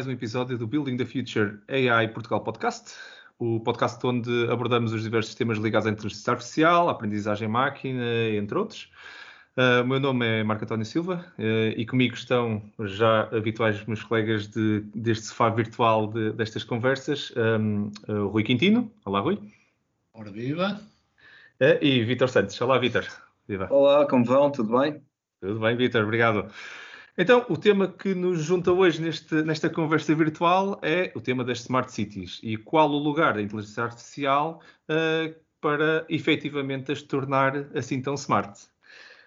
[0.00, 2.94] mais um episódio do Building the Future AI Portugal Podcast,
[3.38, 8.56] o podcast onde abordamos os diversos temas ligados à inteligência artificial, à aprendizagem máquina, entre
[8.56, 8.90] outros.
[9.58, 14.02] Uh, o meu nome é Marco António Silva uh, e comigo estão já habituais meus
[14.02, 18.90] colegas de, deste sofá virtual de, destas conversas, um, uh, Rui Quintino.
[19.04, 19.38] Olá, Rui.
[20.14, 20.80] Ora, viva.
[21.82, 22.58] e Vitor Santos.
[22.58, 23.06] Olá, Vitor.
[23.46, 23.68] Viva.
[23.70, 24.50] Olá, como vão?
[24.50, 25.02] Tudo bem?
[25.42, 26.04] Tudo bem, Vitor.
[26.04, 26.50] Obrigado.
[27.22, 31.58] Então, o tema que nos junta hoje neste, nesta conversa virtual é o tema das
[31.60, 38.00] Smart Cities e qual o lugar da inteligência artificial uh, para efetivamente as tornar assim
[38.00, 38.58] tão smart.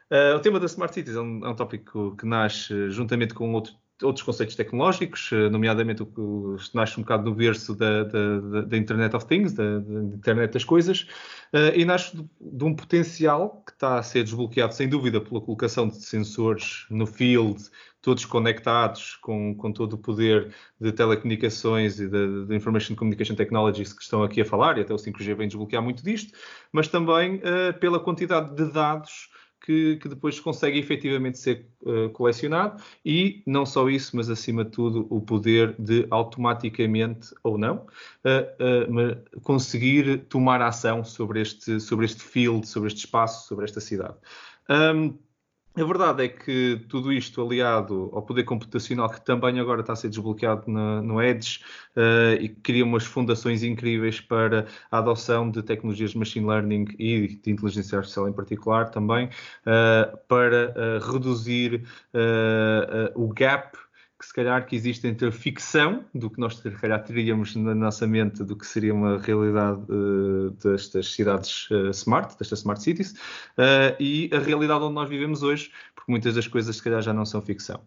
[0.09, 3.53] Uh, o tema das Smart Cities é um, é um tópico que nasce juntamente com
[3.53, 8.61] outro outros conceitos tecnológicos, eh, nomeadamente o que nasce um bocado do berço da, da,
[8.61, 11.07] da Internet of Things, da, da, Internet das Coisas,
[11.53, 15.41] uh, e nasce de, de, um potencial que está a ser desbloqueado, sem dúvida, pela
[15.41, 17.63] colocação de sensores no field,
[18.01, 24.03] todos conectados com, com todo o poder de telecomunicações e de, Information Communication Technologies que
[24.03, 26.37] estão aqui a falar, e até o 5G vem desbloquear muito disto,
[26.71, 29.32] mas também uh, pela quantidade de dados
[29.63, 34.71] que, que depois consegue efetivamente ser uh, colecionado e não só isso, mas acima de
[34.71, 37.87] tudo o poder de automaticamente ou não
[38.25, 44.15] uh, conseguir tomar ação sobre este, sobre este field, sobre este espaço, sobre esta cidade.
[44.69, 45.17] Um,
[45.75, 49.95] a verdade é que tudo isto aliado ao poder computacional que também agora está a
[49.95, 51.61] ser desbloqueado na, no Edge
[51.95, 57.39] uh, e cria umas fundações incríveis para a adoção de tecnologias de machine learning e
[57.41, 61.83] de inteligência artificial em particular também, uh, para uh, reduzir
[63.15, 63.77] o gap
[64.23, 68.07] que se calhar que existe entre a ficção do que nós calhar teríamos na nossa
[68.07, 73.93] mente do que seria uma realidade uh, destas cidades uh, smart, destas smart cities, uh,
[73.99, 77.25] e a realidade onde nós vivemos hoje, porque muitas das coisas se calhar já não
[77.25, 77.81] são ficção.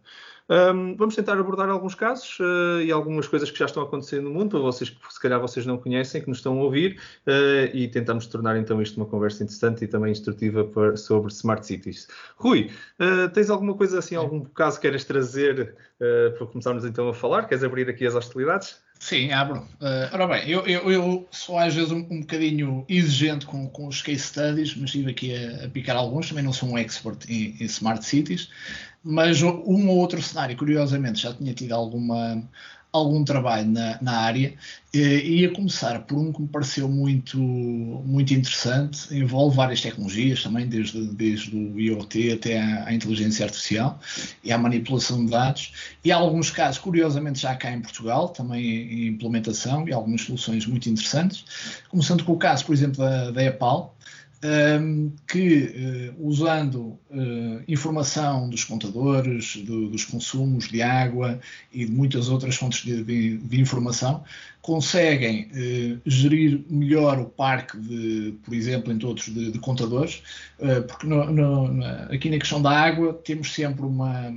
[0.49, 4.31] Um, vamos tentar abordar alguns casos uh, e algumas coisas que já estão acontecendo no
[4.31, 7.75] mundo, para vocês que se calhar vocês não conhecem, que nos estão a ouvir, uh,
[7.75, 12.07] e tentamos tornar então isto uma conversa interessante e também instrutiva para, sobre Smart Cities.
[12.37, 12.71] Rui,
[13.01, 17.49] uh, tens alguma coisa assim, algum caso que queres trazer para começarmos então a falar?
[17.49, 18.79] Queres abrir aqui as hostilidades?
[18.99, 19.59] Sim, abro.
[19.81, 23.87] Uh, ora bem, eu, eu, eu, sou às vezes um, um bocadinho exigente com, com
[23.87, 26.29] os case studies, mas estive aqui a, a picar alguns.
[26.29, 28.51] Também não sou um expert em, em smart cities,
[29.09, 32.43] mas um ou outro cenário, curiosamente, já tinha tido alguma,
[32.93, 34.53] algum trabalho na, na área.
[34.93, 40.67] E ia começar por um que me pareceu muito, muito interessante, envolve várias tecnologias também,
[40.67, 44.01] desde, desde o IoT até à, à, inteligência artificial
[44.43, 45.73] e à manipulação de dados.
[46.05, 50.67] E há alguns casos, curiosamente, já cá em Portugal, também em implementação e algumas soluções
[50.67, 51.45] muito interessantes.
[51.89, 53.96] Começando com o caso, por exemplo, da, da EPAL,
[55.27, 61.41] que, uh, usando uh, informação dos contadores, do, dos consumos de água
[61.73, 64.23] e de muitas outras fontes de, de, de informação,
[64.61, 70.23] conseguem uh, gerir melhor o parque, de, por exemplo, em todos de, de contadores,
[70.89, 74.33] porque no, no, aqui na questão da água temos sempre uma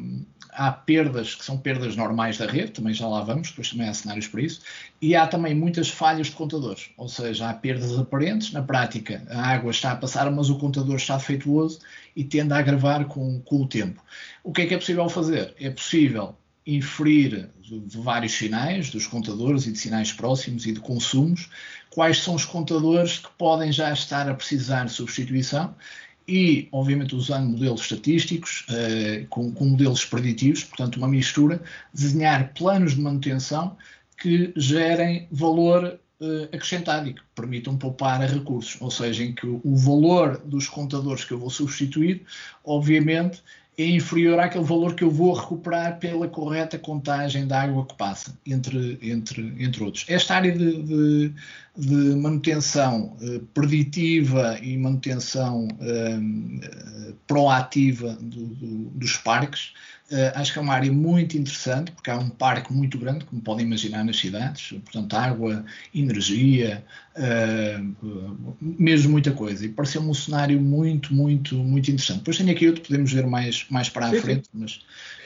[0.59, 3.93] há perdas que são perdas normais da rede, também já lá vamos, depois também há
[3.93, 4.59] cenários para isso,
[5.01, 9.41] e há também muitas falhas de contadores, ou seja, há perdas aparentes, na prática a
[9.41, 11.79] água está a passar, mas o contador está defeituoso
[12.13, 14.03] e tende a agravar com, com o tempo.
[14.43, 15.55] O que é que é possível fazer?
[15.57, 16.35] É possível
[16.67, 21.49] inferir de, vários sinais, dos contadores e de sinais próximos e de consumos,
[21.89, 25.73] quais são os contadores que podem já estar a precisar de substituição
[26.29, 31.61] e, obviamente, usando modelos estatísticos, uh, com, com, modelos preditivos, portanto, uma mistura,
[31.93, 33.75] desenhar planos de manutenção
[34.21, 39.75] que gerem valor uh, acrescentado e que permitam poupar recursos, ou seja, em que o
[39.75, 42.23] valor dos contadores que eu vou substituir,
[42.63, 43.41] obviamente,
[43.81, 48.37] é inferior àquele valor que eu vou recuperar pela correta contagem da água que passa,
[48.45, 50.05] entre, entre, entre outros.
[50.09, 51.33] Esta área de, de,
[51.79, 59.73] de manutenção eh, preditiva e manutenção eh, proativa do, do, dos parques
[60.11, 63.39] Uh, acho que é uma área muito interessante, porque há um parque muito grande, como
[63.43, 66.83] podem imaginar nas cidades, portanto, água, energia,
[67.15, 69.63] uh, mesmo muita coisa.
[69.67, 72.19] E pareceu-me um cenário muito, muito, muito interessante.
[72.19, 74.79] Depois tenho aqui outro, podemos ver mais, mais para a frente, mas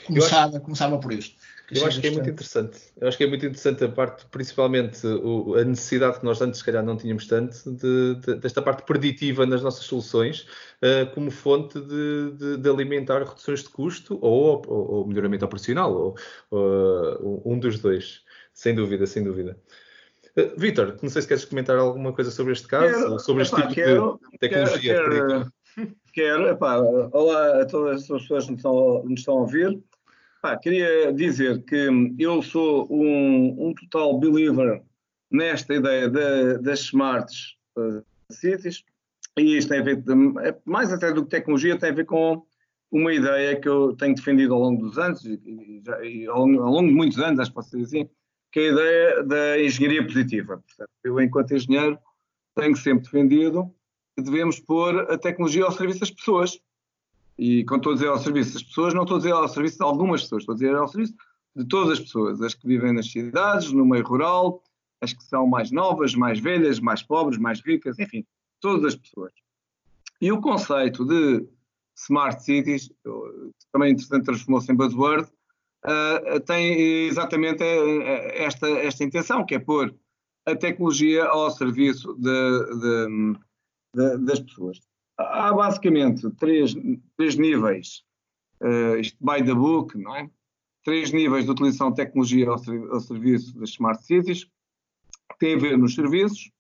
[0.06, 0.66] começava, acho...
[0.66, 1.34] começava por este.
[1.72, 2.80] Eu acho que é muito interessante.
[3.00, 6.60] Eu acho que é muito interessante a parte, principalmente o, a necessidade que nós antes,
[6.60, 10.42] se calhar, não tínhamos tanto, de, de, desta parte preditiva nas nossas soluções,
[10.82, 16.16] uh, como fonte de, de, alimentar reduções de custo ou, ou, ou melhoramento operacional, ou,
[16.52, 18.22] ou, um dos dois.
[18.54, 19.58] Sem dúvida, sem dúvida.
[20.38, 23.44] Uh, Vitor, não sei se queres comentar alguma coisa sobre este caso, quero, ou sobre
[23.44, 25.54] este tipo quero, de tecnologia quero,
[26.14, 29.82] Quero, epá, olá a todas as pessoas que nos estão, nos estão a ouvir.
[30.44, 31.88] Pá, queria dizer que
[32.20, 34.84] eu sou um, um total believer
[35.32, 38.84] nesta ideia de, das smarts uh, cities
[39.38, 40.04] e isto tem a ver,
[40.44, 42.46] é, mais até do que tecnologia, tem a ver com
[42.92, 46.62] uma ideia que eu tenho defendido ao longo dos anos e, e, e ao, longo,
[46.62, 48.10] ao, longo, de muitos anos, acho que posso dizer assim,
[48.52, 50.58] que é a ideia da engenharia positiva.
[50.58, 51.98] Portanto, eu, enquanto engenheiro,
[52.54, 53.74] tenho sempre defendido
[54.18, 56.60] que devemos pôr a tecnologia ao serviço das pessoas
[57.38, 59.78] e quando estou a dizer ao serviço das pessoas, não estou a dizer ao serviço
[59.78, 61.16] de algumas pessoas, estou a dizer ao serviço
[61.56, 64.64] de todas as pessoas, as que vivem nas cidades, no meio rural,
[65.02, 68.26] as que são mais novas, mais velhas, mais pobres, mais ricas, enfim,
[68.60, 69.32] todas as pessoas.
[70.22, 71.46] E o conceito de
[71.96, 72.90] smart cities,
[73.72, 75.30] também interessante transformou-se em buzzword,
[75.86, 79.94] uh, tem exatamente eh, esta, esta intenção, que é pôr
[80.46, 83.38] a tecnologia ao serviço de, de,
[83.96, 84.80] de, das pessoas
[85.18, 86.76] há basicamente três,
[87.18, 88.04] três níveis,
[88.62, 90.30] uh, isto by the book, não é?
[90.84, 92.56] Três níveis de utilização de tecnologia ao,
[92.92, 94.48] ao serviço das smart cities,
[95.40, 96.52] tem a ver nos serviços,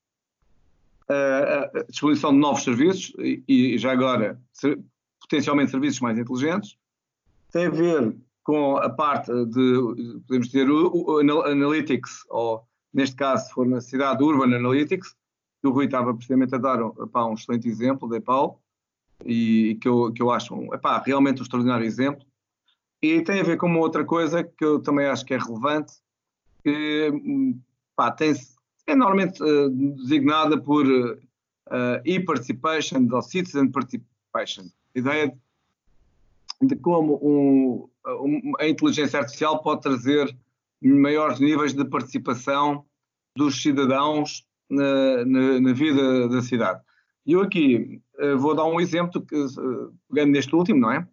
[1.09, 4.79] uh, a disponibilização de novos serviços e, e já agora ser,
[5.21, 6.77] potencialmente serviços mais inteligentes,
[7.51, 13.47] tem a ver com a parte de, podemos dizer, o, o Analytics, ou neste caso,
[13.47, 15.15] se for na cidade, Urban Analytics,
[15.67, 18.61] o Rui estava precisamente a dar epá, um excelente exemplo da EPAL
[19.25, 22.25] e que eu, que eu acho epá, realmente um extraordinário exemplo.
[23.01, 25.93] E tem a ver com uma outra coisa que eu também acho que é relevante,
[26.63, 27.11] que
[27.93, 28.33] epá, tem,
[28.87, 34.65] é normalmente uh, designada por uh, e-participation ou citizen participation.
[34.95, 35.27] A ideia
[36.61, 40.35] de, de como um, um, a inteligência artificial pode trazer
[40.81, 42.85] maiores níveis de participação
[43.35, 46.81] dos cidadãos na, na, na vida da cidade.
[47.25, 51.07] E eu aqui uh, vou dar um exemplo, que, uh, pegando neste último, não é?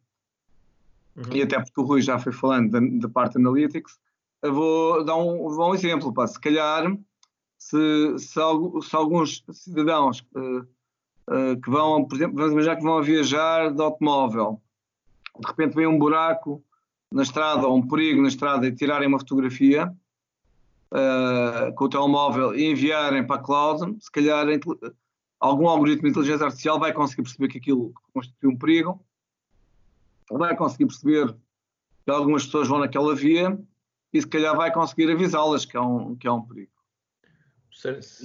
[1.16, 1.32] Uhum.
[1.32, 3.98] E até porque o Rui já foi falando da, da parte Analytics,
[4.44, 6.12] uh, vou dar um, vou dar um exemplo.
[6.12, 6.26] Pá.
[6.26, 6.96] Se calhar,
[7.58, 8.40] se, se,
[8.82, 10.24] se alguns cidadãos
[11.62, 14.60] que vão, por exemplo, vamos imaginar que vão viajar de automóvel,
[15.38, 16.60] de repente vem um buraco
[17.12, 19.94] na estrada ou um perigo na estrada e tirarem uma fotografia,
[20.92, 24.46] uh, com o telemóvel e enviarem para a cloud, se calhar
[25.38, 29.04] algum algoritmo de inteligência artificial vai conseguir perceber que aquilo constitui um perigo,
[30.30, 31.34] vai conseguir perceber
[32.04, 33.58] que algumas pessoas vão naquela via
[34.12, 36.72] e se calhar vai conseguir avisá-las que, é um, que é um perigo.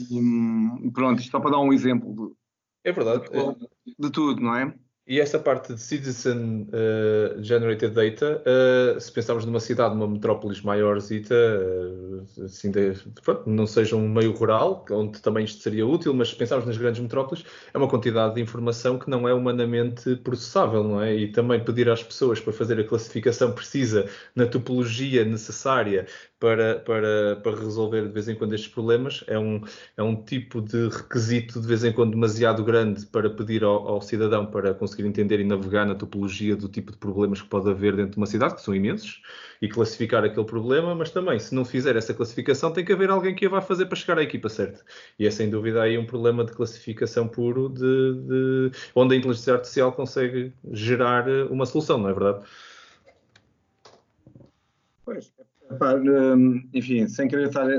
[0.09, 2.35] E, pronto, isto só para dar um exemplo de,
[2.83, 3.29] é verdade.
[3.29, 4.73] de, de tudo, não é?
[5.07, 10.61] E essa parte de Citizen uh, Generated Data, uh, se pensarmos numa cidade, numa metrópolis
[10.61, 12.93] maiorzita, uh, assim de,
[13.23, 16.75] pronto, não seja um meio rural, onde também isto seria útil, mas se pensarmos nas
[16.75, 21.15] grandes metrópoles, é uma quantidade de informação que não é humanamente processável, não é?
[21.15, 26.07] E também pedir às pessoas para fazer a classificação precisa na topologia necessária
[26.39, 29.23] para, para, para resolver de vez em quando estes problemas.
[29.27, 29.61] É um,
[29.97, 34.01] é um tipo de requisito de vez em quando demasiado grande para pedir ao, ao,
[34.01, 37.95] cidadão para conseguir entender e navegar na topologia do tipo de problemas que pode haver
[37.95, 39.21] dentro de uma cidade, que são imensos,
[39.61, 43.33] e classificar aquele problema, mas também, se não fizer essa classificação, tem que haver alguém
[43.33, 44.83] que a vá fazer para chegar à equipa certa.
[45.17, 49.53] E é sem dúvida aí um problema de classificação puro, de, de onde a inteligência
[49.53, 52.45] artificial consegue gerar uma solução, não é verdade?
[55.03, 55.31] Pois,
[55.71, 57.69] hum, enfim, sem querer estar.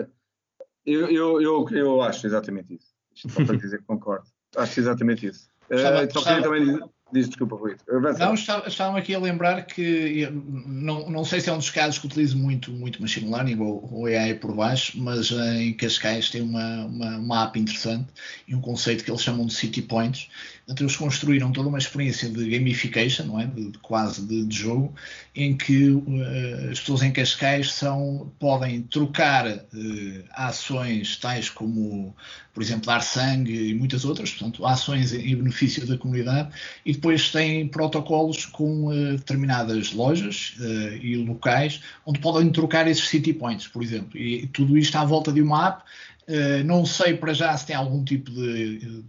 [0.84, 2.94] Eu, eu, eu, eu acho exatamente isso.
[3.14, 4.26] Isto só para dizer que concordo.
[4.56, 5.50] Acho exatamente isso.
[5.70, 6.80] Uh, só queria também dizer,
[7.12, 7.76] Diz, desculpa, Rui.
[8.18, 10.28] Não, estavam aqui a lembrar que
[10.66, 13.88] não, não sei se é um dos casos que utilizo muito, muito machine learning ou,
[13.92, 18.08] ou AI por baixo, mas em Cascais tem uma, uma, uma app interessante
[18.48, 20.28] e um conceito que eles chamam de City Points.
[20.68, 23.46] Então, eles construíram toda uma experiência de gamification, não é?
[23.46, 24.92] de, de quase de, de, jogo,
[25.32, 32.12] em que uh, as pessoas em Cascais são, podem trocar uh, ações tais como,
[32.52, 36.48] por exemplo, dar sangue e muitas outras, portanto, ações em benefício da comunidade
[36.84, 43.08] e depois têm protocolos com uh, determinadas lojas uh, e locais onde podem trocar esses
[43.08, 44.18] city points, por exemplo.
[44.18, 45.82] E tudo isto à volta de uma app.
[46.28, 49.04] Uh, não sei para já se tem algum tipo de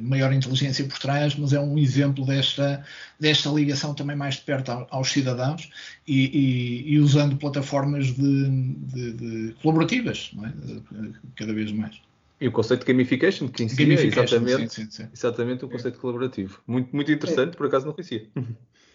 [0.00, 2.82] maior inteligência por trás, mas é um exemplo desta,
[3.20, 5.68] desta ligação também mais de perto aos cidadãos
[6.06, 11.10] e, e, e usando plataformas de, de, de colaborativas, é?
[11.36, 12.07] cada vez mais.
[12.40, 15.08] E o conceito de gamification, que ensina exatamente, sim, sim, sim.
[15.12, 16.00] exatamente o conceito é.
[16.00, 16.62] colaborativo.
[16.66, 17.56] Muito, muito interessante, é.
[17.56, 18.28] por acaso não conhecia.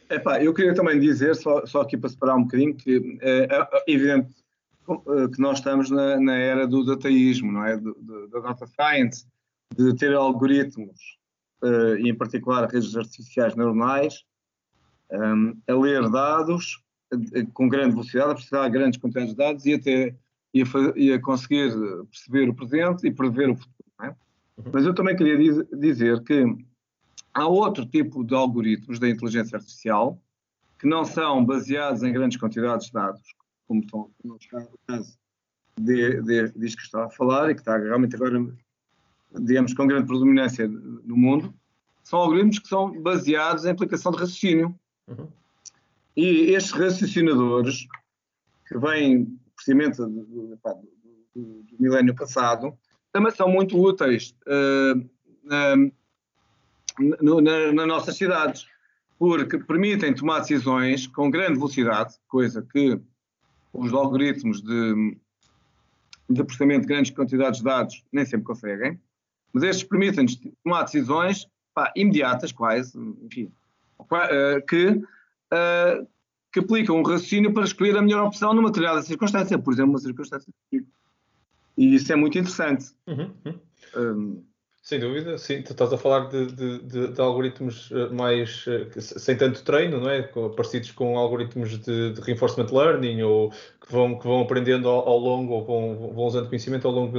[0.09, 3.91] Epá, eu queria também dizer, só, só aqui para separar um bocadinho, que é, é
[3.91, 4.33] evidente
[4.89, 7.77] eh, que nós estamos na, na era do dataísmo, não é?
[7.77, 9.25] Da data science,
[9.75, 11.17] de ter algoritmos,
[11.63, 14.23] uh, e em particular redes artificiais neuronais,
[15.11, 16.81] um, a ler dados
[17.53, 20.15] com grande velocidade, a processar grandes quantidades de dados e até
[20.53, 21.71] e a, e a conseguir
[22.11, 23.73] perceber o presente e prever o futuro.
[24.01, 24.07] É?
[24.07, 24.71] Uhum.
[24.71, 26.45] Mas eu também queria diz, dizer que
[27.33, 30.21] há outro tipo de algoritmos da inteligência artificial
[30.77, 33.21] que não são baseados em grandes quantidades de dados,
[33.67, 35.17] como são no caso
[35.79, 38.45] de, de, disto que estava a falar e que está realmente agora,
[39.39, 41.53] digamos, com grande predominância no mundo,
[42.03, 44.77] são algoritmos que são baseados em aplicação de raciocínio.
[45.07, 45.27] Uhum.
[46.15, 47.87] E estes raciocinadores,
[48.67, 50.59] que vêm precisamente do, do,
[51.35, 52.77] do, do, milénio passado,
[53.11, 55.09] também são muito úteis uh,
[55.43, 55.75] na,
[57.41, 58.67] na, nas nossas cidades,
[59.17, 62.99] porque permitem tomar decisões com grande velocidade, coisa que
[63.71, 65.17] os algoritmos de,
[66.29, 68.99] de processamento de grandes quantidades de dados nem sempre conseguem,
[69.53, 73.51] mas estes permitem-nos tomar decisões pá, imediatas, quase, enfim,
[74.11, 76.07] eh, que, uh,
[76.53, 79.99] que aplicam um raciocínio para escolher a melhor opção numa determinada circunstância, por exemplo, uma
[79.99, 80.53] circunstância.
[80.71, 82.85] E isso é muito interessante.
[83.07, 83.59] Uhum, uhum.
[83.95, 84.43] Um,
[84.83, 85.61] sem dúvida, sim.
[85.61, 90.01] Tu estás a falar de, de, de, de algoritmos eh, mais eh, sem tanto treino,
[90.01, 90.23] não é?
[90.23, 95.53] Parecidos com algoritmos de, reinforcement learning ou que vão, que vão aprendendo ao, ao longo
[95.53, 97.17] ou vão, vão usando conhecimento ao longo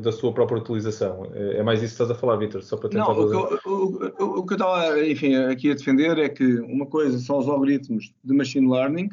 [0.00, 1.30] da sua própria utilização.
[1.32, 3.14] É, é, mais isso que estás a falar, Vitor, só para tentar.
[3.14, 6.44] Não, o que, o, o, o que eu estava, enfim, aqui a defender é que
[6.58, 9.10] uma coisa são os algoritmos de machine learning,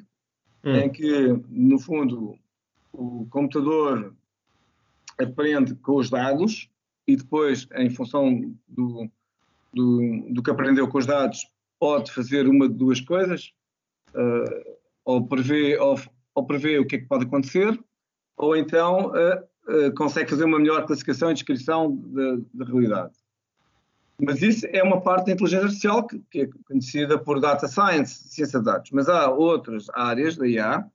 [0.65, 0.75] hum.
[0.77, 2.35] em que, no fundo,
[2.91, 4.15] o computador
[5.19, 6.70] aprende com os dados
[7.07, 9.09] e depois, em função do,
[9.73, 11.47] do, do, que aprendeu com os dados,
[11.79, 13.51] pode fazer uma de duas coisas,
[14.13, 15.99] uh, ou, prevê, ou,
[16.35, 17.77] ou prevê o que é que pode acontecer,
[18.37, 21.95] ou então uh, uh, consegue fazer uma melhor classificação e descrição
[22.53, 23.13] da, realidade.
[24.19, 28.29] Mas isso é uma parte da inteligência artificial que, que, é conhecida por data science,
[28.29, 28.91] ciência de dados.
[28.91, 30.85] Mas há outras áreas da IA,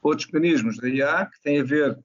[0.00, 1.98] outros mecanismos da IA que têm a ver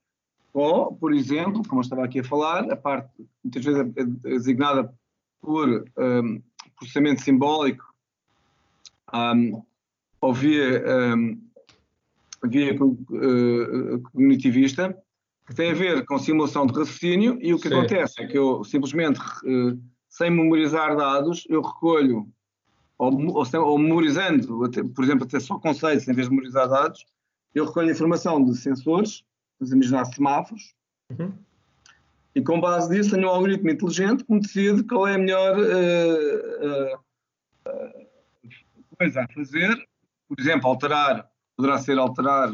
[0.52, 3.10] ou, por exemplo, como eu estava aqui a falar, a parte
[3.44, 4.92] muitas vezes é designada
[5.40, 6.42] por um,
[6.76, 7.84] processamento simbólico
[9.14, 9.62] um,
[10.20, 10.82] ou via,
[11.14, 11.40] um,
[12.44, 14.96] via uh, cognitivista,
[15.46, 17.74] que tem a ver com simulação de raciocínio, e o que Sim.
[17.74, 22.28] acontece é que eu simplesmente, uh, sem memorizar dados, eu recolho,
[22.98, 27.06] ou, ou, ou memorizando, até, por exemplo, até só conceitos em vez de memorizar dados,
[27.54, 29.24] eu recolho informação de sensores
[29.58, 30.74] vamos imaginar semáforos,
[31.10, 31.32] uhum.
[32.34, 35.58] e com base nisso tenho um algoritmo inteligente que me decide qual é a melhor
[35.58, 37.98] uh, uh,
[38.96, 39.76] coisa a fazer.
[40.28, 42.50] Por exemplo, alterar, poderá ser alterar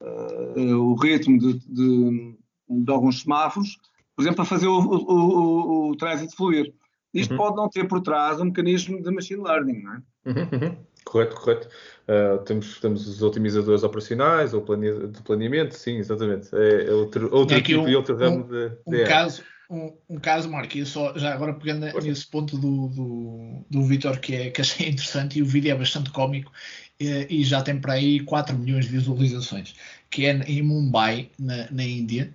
[0.00, 2.34] o ritmo de, de,
[2.68, 3.78] de, alguns semáforos,
[4.16, 6.74] por exemplo, para fazer o, o, o, o trânsito fluir.
[7.12, 7.38] Isto uhum.
[7.38, 10.02] pode não ter por trás um mecanismo de machine learning, não é?
[10.26, 10.76] Uhum, uhum.
[11.04, 11.68] Correto, correto.
[12.08, 15.08] Uh, temos, temos os otimizadores operacionais ou plane...
[15.08, 16.48] de planeamento, sim, exatamente.
[16.54, 19.02] É, é outro, outro é tipo um, e outro ramo um, de, de.
[19.02, 23.64] Um caso, um, um caso, Marco, e só já agora pegando nesse ponto do, do,
[23.70, 26.50] do Vitor que, é, que achei interessante e o vídeo é bastante cómico
[26.98, 29.74] e, e já tem para aí 4 milhões de visualizações,
[30.10, 32.32] que é em Mumbai, na, na Índia,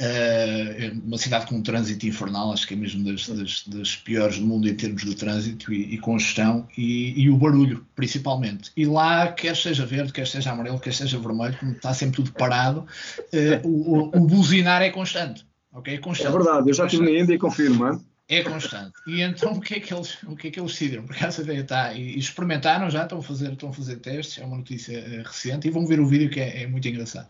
[0.00, 4.38] Uh, uma cidade com um trânsito infernal, acho que é mesmo das, das, das piores
[4.38, 8.70] do mundo em termos de trânsito e, e congestão e, e, o barulho, principalmente.
[8.76, 12.32] E lá, quer seja verde, quer seja amarelo, quer seja vermelho, como está sempre tudo
[12.32, 12.86] parado,
[13.18, 15.44] uh, o, o, buzinar é constante.
[15.72, 15.94] Okay?
[15.94, 16.28] É, constante.
[16.28, 18.00] é verdade, eu já estive na Índia e confirmo.
[18.30, 18.92] É constante.
[19.06, 21.04] E então o que é que eles, o que é que eles decidiram?
[21.04, 21.94] Porque essa ideia está.
[21.94, 25.66] E, experimentaram já, estão a, fazer, estão a fazer testes, é uma notícia uh, recente,
[25.66, 27.26] e vão ver o vídeo que é, é, muito engraçado.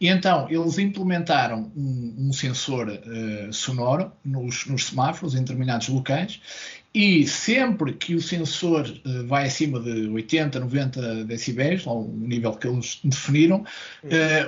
[0.00, 6.40] E então eles implementaram um, um sensor uh, sonoro nos, nos, semáforos em determinados locais,
[6.94, 12.52] e sempre que o sensor uh, vai acima de 80, 90 decibéis, ou o nível
[12.52, 13.62] que eles definiram,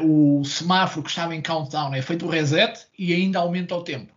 [0.02, 4.10] o semáforo que estava em countdown é feito o reset e ainda aumenta o tempo.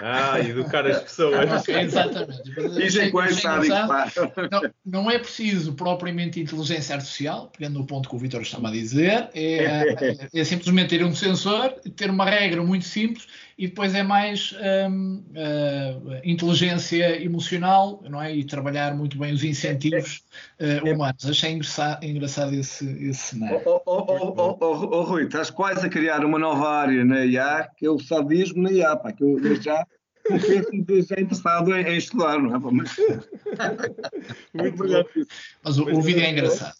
[0.00, 1.68] Ah, educar as pessoas.
[1.68, 2.42] Exatamente.
[2.74, 8.42] Dizem coisas não, não é preciso propriamente inteligência artificial, pegando no ponto que o Vitor
[8.42, 9.64] estava a dizer, é,
[10.34, 13.26] é, é simplesmente ter um sensor, ter uma regra muito simples
[13.62, 14.52] e depois é mais
[14.90, 18.34] um, uh, eh, inteligência emocional não é?
[18.34, 20.24] e trabalhar muito bem os incentivos
[20.58, 21.24] uh, humanos.
[21.24, 23.62] Achei engraçado, engraçado esse, esse cenário.
[23.64, 27.86] Oh, oh, oh, oh, Rui, estás quase a criar uma nova área na IA, que
[27.86, 29.86] é o sadismo na IA, pá, que eu já
[30.26, 32.58] confesso já interessado em, em, estudar, não é?
[32.58, 32.96] Mas,
[34.54, 35.26] muito brilhante.
[35.62, 36.74] Mas o, o vídeo é engraçado.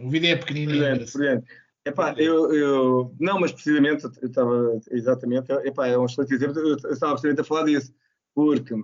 [0.00, 1.42] O vídeo é pequenino e é engraçado.
[1.86, 6.74] Epá, eu, eu, não, mas precisamente, eu estava, exatamente, epá, é um excelente exemplo, eu,
[6.74, 7.94] estava precisamente a falar disso,
[8.34, 8.74] porque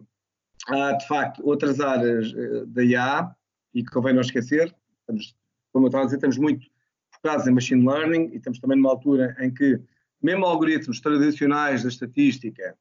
[0.69, 3.35] há, de facto, outras áreas uh, da IA,
[3.75, 5.35] e que convém não esquecer, estamos
[5.73, 6.67] como eu estava a dizer, estamos muito
[7.11, 9.81] focados em machine learning e estamos também numa altura em que,
[10.23, 12.77] mesmo algoritmos tradicionais da estatística,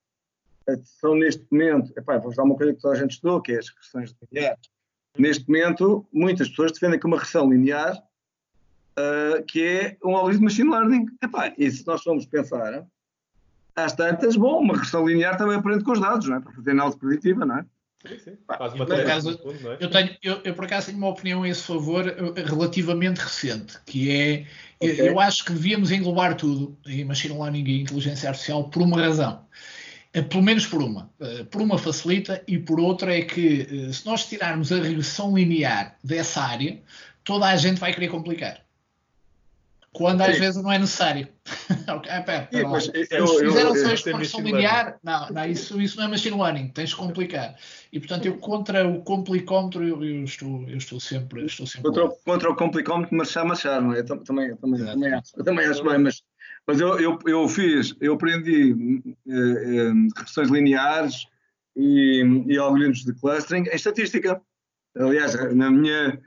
[0.68, 3.54] eh, são neste momento, epá, vou dar uma coisa que toda a gente estudou, que
[3.54, 4.70] é as regressões lineares.
[5.18, 7.98] Neste momento, muitas pessoas defendem que uma regressão linear,
[8.98, 11.06] uh, que é um algoritmo de machine learning.
[11.22, 12.86] Epá, e se nós formos pensar,
[13.76, 16.40] às tantas, bom, uma regressão linear também aprende com os dados, não é?
[16.40, 17.66] Para fazer análise preditiva, não é?
[18.08, 18.38] Sim, sim.
[18.48, 19.78] Por acaso, fundo, é?
[19.80, 23.78] eu, tenho, eu, eu, por acaso tenho uma opinião a esse favor eh, relativamente recente,
[23.86, 24.46] que é
[24.80, 25.02] okay.
[25.02, 29.00] eu, eu acho que devíamos englobar tudo em machine learning e inteligência artificial por uma
[29.00, 29.46] razão.
[30.14, 31.12] Eh, pelo menos por uma.
[31.20, 35.96] Eh, por uma facilita e por outra é que se nós tirarmos a regressão linear
[36.04, 36.82] dessa área,
[37.24, 38.62] toda a gente vai querer complicar.
[39.94, 40.40] Quando às Sim.
[40.40, 41.28] vezes não é necessário.
[41.98, 44.98] okay, pera, pera Sim, eu, eu, fizeram só a expansão linear.
[45.04, 47.56] Não, não isso, isso não é machine learning, tens de complicar.
[47.92, 51.46] E portanto, eu contra o complicómetro, eu, eu, estou, eu estou sempre.
[51.46, 54.00] Estou sempre contra, o, contra o complicómetro, marchar, marchar, não é?
[54.00, 56.24] Eu também, também, também, acho, eu também acho bem, mas,
[56.66, 61.26] mas eu, eu, eu fiz, eu aprendi eh, eh, regressões lineares
[61.76, 64.42] e, e algoritmos de clustering em estatística.
[64.96, 66.18] Aliás, na minha.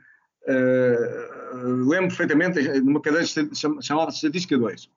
[0.47, 3.25] Uh, lembro perfeitamente numa cadeira
[3.81, 4.89] chamada Estatística 2.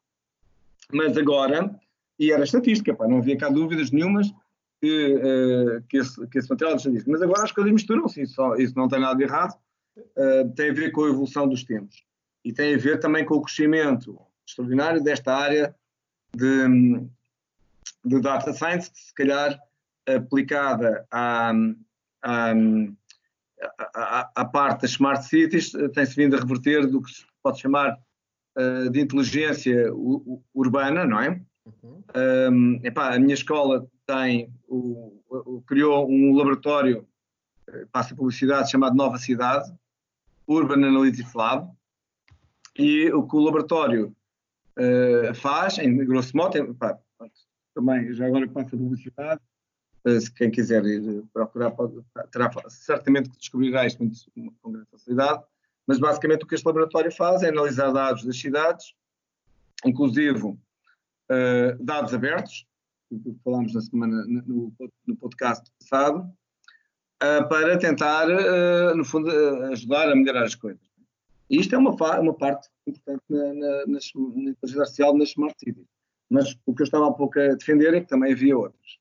[0.92, 1.74] Mas agora,
[2.18, 4.32] e era estatística, pá, não havia cá dúvidas nenhumas
[4.80, 7.10] que, uh, que, esse, que esse material de estatística.
[7.10, 9.54] Mas agora as coisas misturam-se, isso, isso, não tem nada de errado,
[9.96, 12.02] uh, tem a ver com a evolução dos tempos.
[12.44, 15.74] E tem a ver também com o crescimento extraordinário desta área
[16.34, 17.02] de,
[18.04, 19.58] de data science, que se calhar
[20.06, 21.52] aplicada à,
[22.22, 22.52] à,
[24.34, 27.98] a, parte das smart cities eh, tem-se vindo a reverter do que se pode chamar
[28.56, 29.92] uh, de inteligência
[30.54, 31.40] urbana, não é?
[31.64, 32.02] Uhum.
[32.16, 37.06] Um, epá, a minha escola tem, o, o, criou um laboratório,
[37.68, 39.70] eh, passa publicidade, chamado Nova Cidade,
[40.46, 41.70] Urban Analytics Lab,
[42.78, 44.16] e o que o laboratório
[44.78, 46.98] uh, faz, em grosso modo, é, epá,
[47.74, 49.40] também já agora passa publicidade,
[50.06, 54.18] se quem quiser ir procurar, pode, terá certamente que descobrirá isto muito,
[54.62, 55.42] com grande facilidade.
[55.87, 58.94] Mas basicamente o que este laboratório faz é analisar dados das cidades,
[59.84, 60.58] inclusive uh,
[61.80, 62.66] dados abertos,
[63.08, 64.72] que falámos na semana no,
[65.06, 66.30] no podcast passado,
[67.22, 69.30] uh, para tentar, uh, no fundo,
[69.72, 70.87] ajudar a melhorar as coisas.
[71.50, 75.54] E isto é uma, uma parte importante na, na, na, na inteligência artificial nas smart
[75.58, 75.87] cities.
[76.30, 78.98] Mas o que eu estava há pouco a defender é que também havia outras.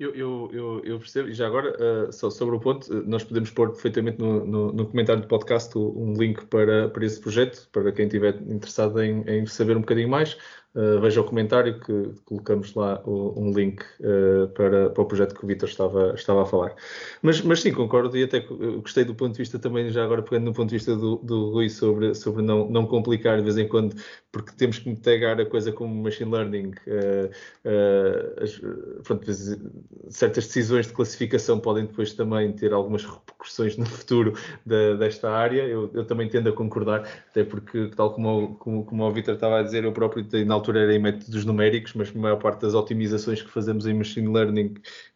[0.00, 3.22] Eu, eu, eu, eu, percebo, e já agora, uh, só sobre o ponto, uh, nós
[3.22, 7.68] podemos pôr perfeitamente no, no, no, comentário do podcast um link para, para esse projeto,
[7.70, 10.38] para quem estiver interessado em, em saber um bocadinho mais.
[10.72, 15.34] Uh, veja o comentário que colocamos lá o, um link uh, para, para o projeto
[15.34, 16.76] que o Vitor estava, estava a falar.
[17.22, 20.44] Mas, mas sim, concordo e até gostei do ponto de vista também, já agora pegando
[20.44, 23.66] no ponto de vista do, do Rui sobre, sobre não, não complicar de vez em
[23.66, 23.96] quando,
[24.30, 26.72] porque temos que pegar a coisa como machine learning.
[26.86, 27.30] Uh,
[28.40, 28.60] as,
[29.02, 29.26] pronto,
[30.08, 35.62] certas decisões de classificação podem depois também ter algumas repercussões no futuro da, desta área.
[35.62, 39.58] Eu, eu, também tendo a concordar, até porque, tal como, como, como o Vitor estava
[39.58, 42.74] a dizer, eu próprio tenho altura era em métodos numéricos, mas a maior parte das
[42.74, 44.74] otimizações que fazemos em machine learning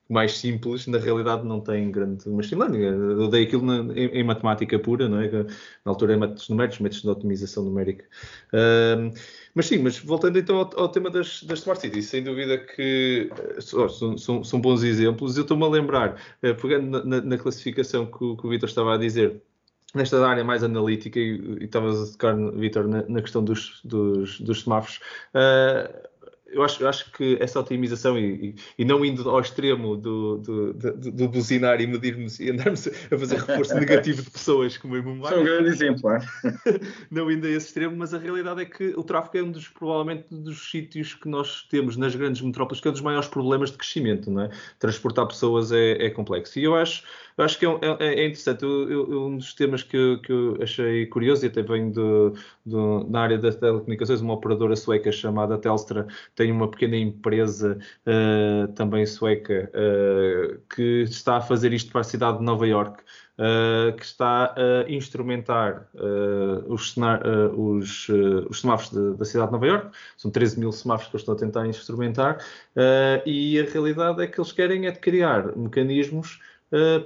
[0.09, 2.83] mais simples, na realidade não tem grande machine learning.
[2.83, 5.30] Eu dei aquilo na, em, em, matemática pura, não é?
[5.30, 5.46] Na
[5.92, 8.04] altura em métodos numéricos, métodos de otimização numérica.
[8.52, 9.11] Um,
[9.54, 13.30] mas sim, mas voltando então ao, ao tema das, das, Smart Cities, sem dúvida que
[13.72, 15.37] oh, são, são, são, bons exemplos.
[15.37, 18.98] Eu estou-me a lembrar, uh, pegando na, na classificação que que o Vitor estava a
[18.98, 19.42] dizer,
[19.94, 24.40] nesta área mais analítica, e, e estavas a tocar, Vitor, na, na, questão dos, dos,
[24.40, 25.00] dos semáforos,
[25.35, 26.14] uh,
[26.54, 30.72] eu acho, eu acho que essa otimização e, e, não indo ao extremo do, do,
[30.72, 35.02] do, do buzinar e medirmos e andarmos a fazer reforço negativo de pessoas como em
[35.02, 35.33] Mumbai.
[35.33, 36.20] São um grande exemplo, é?
[37.11, 39.68] não indo a esse extremo, mas a realidade é que o tráfego é um dos,
[39.68, 43.70] provavelmente, dos sítios que nós temos nas grandes metrópoles que é um dos maiores problemas
[43.70, 44.50] de crescimento, não é?
[44.78, 46.59] Transportar pessoas é, é complexo.
[46.59, 47.02] E eu acho
[47.37, 47.70] eu acho que é,
[48.01, 48.62] é, é interessante.
[48.62, 53.11] Eu, eu, um dos temas que que eu achei curioso, e até venho de, de,
[53.11, 59.05] na área das telecomunicações, uma operadora sueca chamada Telstra tem uma pequena empresa uh, também
[59.07, 63.03] sueca uh, que está a fazer isto para a cidade de Nova York.
[63.37, 68.09] Uh, que está a instrumentar uh, os, uh, os,
[68.49, 69.90] os, semáforos da cidade de Nova York.
[70.16, 72.38] São 13 mil semáforos que eles estão a tentar instrumentar.
[73.27, 76.54] e a realidade é que eles querem é de criar mecanismos eh,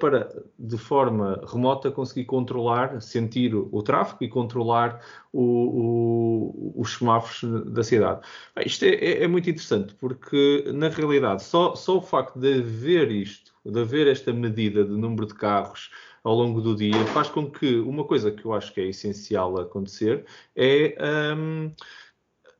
[0.01, 5.01] para, de forma remota, conseguir controlar, sentir o tráfego e controlar
[5.33, 8.21] o, o, os semáforos da cidade.
[8.65, 13.11] Isto é, é, é, muito interessante, porque, na realidade, só, só o facto de haver
[13.11, 15.91] isto, de haver esta medida de número de carros,
[16.25, 19.59] ao longo do dia, faz com que uma coisa que eu acho que é essencial
[19.59, 20.95] acontecer é
[21.37, 21.73] um,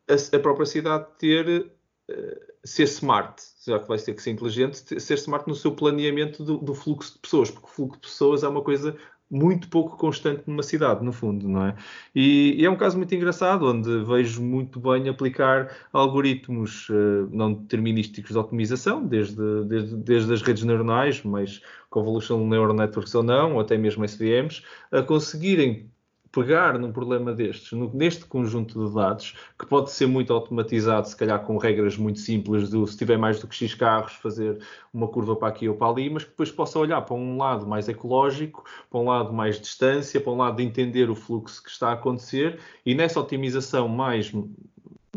[0.09, 1.71] a, a, própria cidade ter
[2.11, 6.43] uh, ser smart, já que vai ter que ser inteligente, ser smart no seu planeamento
[6.43, 8.97] do, do, fluxo de pessoas, porque o fluxo de pessoas é uma coisa
[9.31, 11.77] muito pouco constante numa cidade, no fundo, não é?
[12.15, 17.53] E, e, é um caso muito engraçado, onde vejo muito bem aplicar algoritmos uh, não
[17.53, 23.55] determinísticos de otimização, desde, desde, desde as redes neuronais, mas Convolutional Neural Networks ou não,
[23.55, 25.91] ou até mesmo SVMs, a conseguirem
[26.39, 31.45] pegar num problema destes, neste conjunto de dados, que pode ser muito automatizado, se calhar
[31.45, 34.61] com regras muito simples, do se tiver mais do que X carros, fazer
[34.95, 37.67] uma curva para aqui ou para ali, mas que depois possa olhar para um lado
[37.67, 41.71] mais ecológico, para um lado mais distância, para um lado de entender o fluxo que
[41.71, 44.33] está a acontecer e nessa otimização mais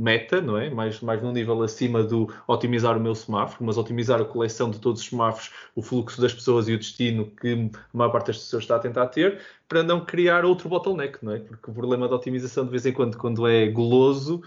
[0.01, 0.69] meta, não é?
[0.69, 4.79] Mais, mais num nível acima do otimizar o meu semáforo, mas otimizar a coleção de
[4.79, 8.37] todos os semáforos, o fluxo das pessoas e o destino que a maior parte das
[8.37, 11.39] pessoas está a tentar ter, para não criar outro bottleneck, não é?
[11.39, 14.41] Porque o problema da otimização, de vez em quando, quando é goloso,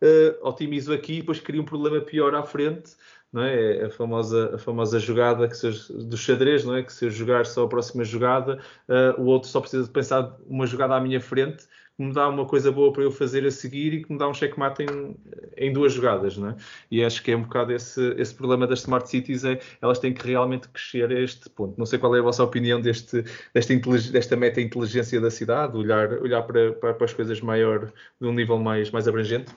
[0.00, 2.92] uh, otimizo aqui e depois crio um problema pior à frente,
[3.32, 3.78] não é?
[3.78, 3.84] é?
[3.86, 6.82] A famosa, a famosa jogada que se, do xadrez, não é?
[6.84, 10.36] Que se eu jogar só a próxima jogada, uh, o outro só precisa de pensar
[10.46, 11.66] uma jogada à minha frente
[12.00, 14.26] que me dá uma coisa boa para eu fazer a seguir e que me dá
[14.26, 15.14] um checkmate em,
[15.54, 16.56] em duas jogadas, não é?
[16.90, 20.14] E acho que é um bocado esse, esse problema das smart cities, é elas têm
[20.14, 21.74] que realmente crescer a este ponto.
[21.76, 23.74] Não sei qual é a vossa opinião deste, desta,
[24.12, 28.32] desta meta inteligência da cidade, olhar, olhar para, para, para as coisas maior, de um
[28.32, 29.52] nível mais, mais abrangente.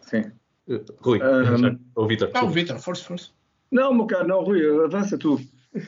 [0.00, 0.32] Sim.
[0.66, 2.28] Uh, Rui, um, ou Vitor?
[2.34, 3.30] Não, Vitor, força, força.
[3.70, 5.40] Não, meu caro, não, Rui, avança tu.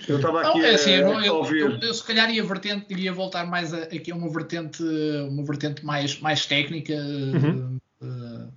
[0.08, 1.60] Eu estava aqui não, é assim, a, eu, a ouvir.
[1.60, 4.82] Eu, eu, eu, se calhar ia vertente, iria voltar mais a, aqui a uma vertente,
[5.28, 6.94] uma vertente mais, mais técnica.
[6.94, 7.78] Uhum.
[8.00, 8.52] Uh,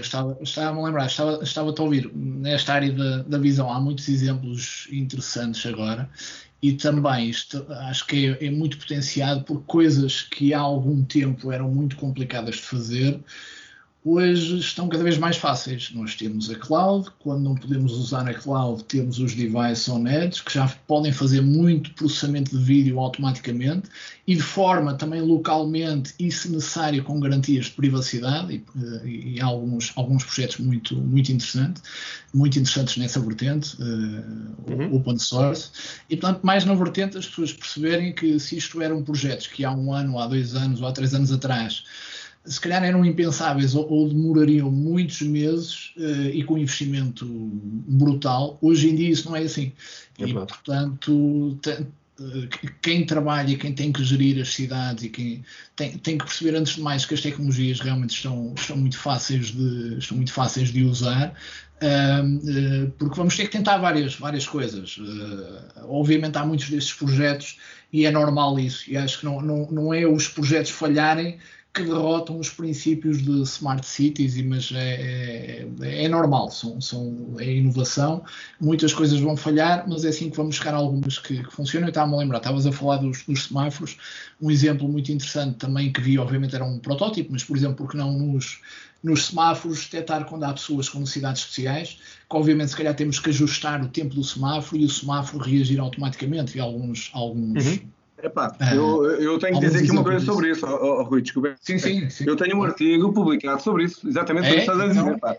[0.00, 3.72] estava, estava a lembrar, estava, estava a ouvir nesta área da, da visão.
[3.72, 6.08] Há muitos exemplos interessantes agora
[6.60, 11.52] e também isto acho que é, é, muito potenciado por coisas que há algum tempo
[11.52, 13.20] eram muito complicadas de fazer
[14.10, 15.90] hoje estão cada vez mais fáceis.
[15.92, 20.42] Nós temos a cloud, quando não podemos usar a cloud, temos os devices on edge,
[20.42, 23.88] que já podem fazer muito processamento de vídeo automaticamente
[24.26, 29.40] e de forma também localmente e, se necessário, com garantias de privacidade e, e, e
[29.40, 31.82] alguns, alguns projetos muito, muito interessantes,
[32.32, 34.94] muito interessantes nessa vertente, uh, uhum.
[34.94, 35.70] open source.
[36.08, 39.72] E, portanto, mais na vertente as pessoas perceberem que se isto eram projetos que há
[39.72, 41.84] um ano, há dois anos ou há três anos atrás
[42.48, 48.58] se calhar eram impensáveis ou, ou demorariam muitos meses uh, e com investimento brutal.
[48.60, 49.72] Hoje em dia isso não é assim.
[50.18, 52.48] É e, portanto, te, uh,
[52.80, 55.44] quem trabalha, quem tem que gerir as cidades e quem
[55.76, 59.52] tem, tem que perceber antes de mais que as tecnologias realmente estão, estão, muito, fáceis
[59.52, 61.34] de, estão muito fáceis de usar.
[61.80, 64.98] Uh, porque vamos ter que tentar várias, várias coisas.
[65.84, 67.58] obviamente há muitos desses projetos
[67.92, 68.90] e é normal isso.
[68.90, 71.38] E acho que não, não, não é os projetos falharem
[71.78, 77.50] que derrotam os princípios de smart cities, mas é, é, é normal, são, são, é
[77.50, 78.24] inovação,
[78.60, 81.86] muitas coisas vão falhar, mas é assim que vamos chegar a algumas que, que funcionam.
[81.86, 83.96] Eu estava-me a lembrar, estavas a falar dos, dos, semáforos,
[84.40, 87.96] um exemplo muito interessante também que vi, obviamente era um protótipo, mas por exemplo, porque
[87.96, 88.60] não nos,
[89.02, 93.30] nos semáforos detectar quando há pessoas com necessidades especiais, que obviamente se calhar temos que
[93.30, 98.52] ajustar o tempo do semáforo e o semáforo reagir automaticamente, e alguns, alguns uhum Epá,
[98.58, 101.54] ah, eu, eu tenho que dizer aqui uma coisa sobre isso, oh, oh, Rui, desculpa.
[101.60, 104.50] Sim, sim, sim, Eu tenho um artigo publicado sobre isso, exatamente é?
[104.50, 105.00] o que estás a dizer.
[105.00, 105.18] Então...
[105.18, 105.36] Pá.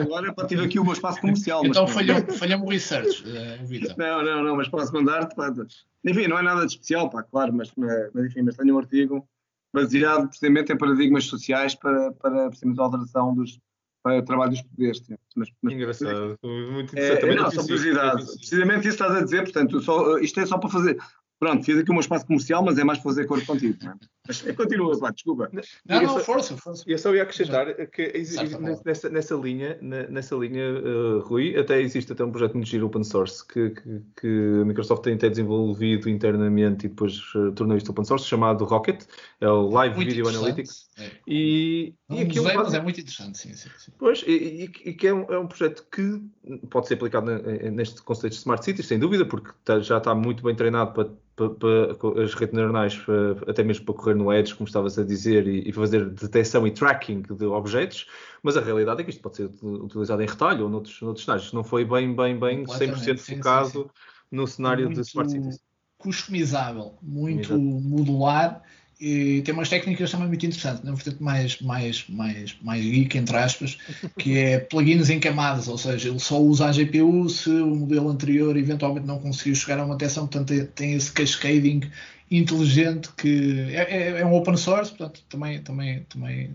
[0.00, 1.64] agora para tive aqui o meu espaço comercial.
[1.64, 3.94] Então falhou-me falhou o research, uh, Vitor.
[3.96, 5.34] Não, não, não, mas posso mandar-te.
[6.04, 9.24] Enfim, não é nada de especial, pá, claro, mas, mas, enfim, mas tenho um artigo
[9.72, 13.60] baseado precisamente em paradigmas sociais para, para precisamente a alteração dos
[14.02, 15.00] para o trabalho dos poderes.
[15.36, 17.24] Mas, mas, Engraçado, muito é, interessante.
[17.24, 18.24] É, é, não, só curiosidade.
[18.24, 20.98] Precisamente isso estás a dizer, portanto, só, isto é só para fazer
[21.42, 23.76] Pronto, fiz aqui um espaço comercial, mas é mais para fazer cor contigo.
[23.82, 23.94] Não é?
[24.28, 25.50] Mas é, continua, desculpa.
[25.84, 26.84] Não, não, força, força.
[26.86, 28.12] Eu só ia acrescentar que
[28.84, 33.02] nessa, nessa linha, nessa linha uh, Rui, até existe até um projeto muito giro open
[33.02, 37.90] source que, que, que a Microsoft tem até desenvolvido internamente e depois uh, tornou isto
[37.90, 39.02] open source, chamado Rocket,
[39.40, 40.90] é o Live muito Video Analytics.
[40.96, 41.10] É.
[41.26, 43.68] E, e aqui é, um, é muito interessante, sim, sim.
[43.76, 43.90] sim.
[43.98, 46.22] Pois, e, e, que é um, é um projeto que
[46.70, 47.28] pode ser aplicado
[47.72, 51.10] neste conceito de Smart Cities, sem dúvida, porque tá, já está muito bem treinado para
[51.34, 53.00] para, as redes neuronais,
[53.46, 56.70] até mesmo para correr no Edge, como estavas a dizer, e, e, fazer detecção e
[56.70, 58.06] tracking de objetos,
[58.42, 61.52] mas a realidade é que isto pode ser utilizado em retalho ou noutros, noutros cenários.
[61.52, 63.88] Não foi bem, bem, bem 100% sim, focado sim, sim.
[64.30, 65.60] no cenário muito de Smart Cities.
[65.98, 67.60] Customizável, muito Exato.
[67.60, 68.62] modular
[69.04, 73.36] e tem umas técnicas também muito interessantes, na vertente mais, mais, mais, mais geek, entre
[73.36, 73.76] aspas,
[74.16, 78.08] que é plugins em camadas, ou seja, ele só usa a GPU se o modelo
[78.08, 81.80] anterior eventualmente não conseguiu chegar a uma tensão, portanto tem esse cascading
[82.36, 86.54] inteligente que é, é, é um open source, portanto também, também, também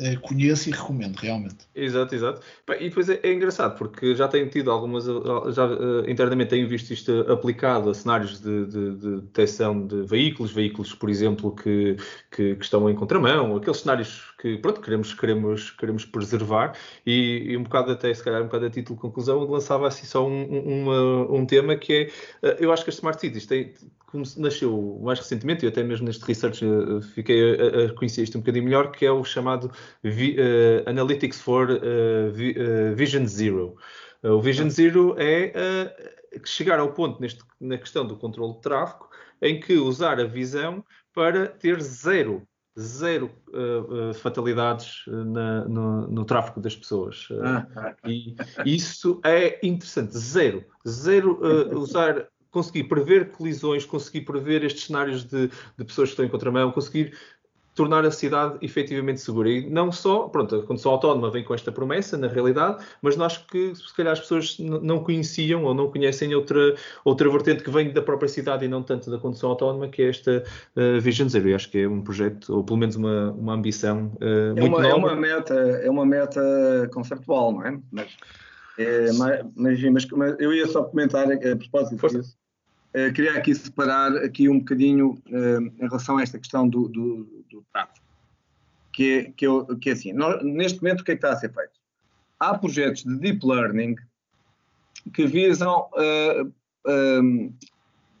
[0.00, 1.66] eh, conheço e recomendo realmente.
[1.74, 2.40] Exato, exato.
[2.78, 5.12] E depois é, é engraçado porque já tenho tido algumas, eh,
[5.50, 10.52] já uh, internamente tenho visto isto aplicado a cenários de, de, de detecção de veículos,
[10.52, 11.96] veículos, por exemplo, que,
[12.30, 17.56] que, que, estão em contramão, aqueles cenários que pronto, queremos, queremos, queremos preservar e, e
[17.56, 20.44] um bocado até, se calhar um bocado a título de conclusão, lançava assim só um,
[20.44, 22.08] um, um tema que
[22.42, 23.74] é, eu acho que as Smart Cities têm,
[24.10, 28.38] como nasceu mais recentemente, e até mesmo neste research uh, fiquei a, a, conhecer isto
[28.38, 29.70] um bocadinho melhor, que é o chamado
[30.02, 32.54] Vi, uh, Analytics for uh, Vi,
[32.94, 33.76] Vision Zero.
[34.22, 35.52] o Vision Zero é
[36.44, 39.08] chegar ao ponto neste, na questão do controle de tráfego
[39.40, 42.46] em que usar a visão para ter zero
[42.78, 47.28] zero uh, uh, fatalidades na, no, no, tráfego das pessoas.
[47.30, 50.16] Uh, e isso é interessante.
[50.16, 50.64] Zero.
[50.86, 51.40] Zero
[51.76, 56.70] usar conseguir prever colisões, conseguir prever estes cenários de, de pessoas que estão em contramão,
[56.72, 57.12] conseguir
[57.78, 59.48] tornar a cidade efetivamente segura.
[59.48, 63.36] E não só, pronto, a condução autónoma vem com esta promessa, na realidade, mas nós
[63.36, 67.92] que se calhar as pessoas não conheciam ou não conhecem outra, outra vertente que vem
[67.92, 70.42] da própria cidade e não tanto da condução autónoma, que é esta
[70.74, 71.50] uh, Vision Zero.
[71.50, 74.76] E acho que é um projeto, ou pelo menos uma, uma ambição uh, é muito
[74.76, 74.88] uma, nova.
[74.88, 77.78] É uma, meta, é uma meta conceptual, não é?
[77.92, 78.08] Mas,
[78.78, 82.38] é, mas, mas, mas, eu ia só comentar a propósito disso
[82.88, 87.44] Uh, queria aqui separar aqui um bocadinho uh, em relação a esta questão do, do,
[87.50, 88.06] do tráfego.
[88.92, 91.32] Que é, que, eu, que é assim, nós, neste momento o que é que está
[91.34, 91.78] a ser feito?
[92.40, 93.94] Há projetos de deep learning
[95.12, 95.88] que visam,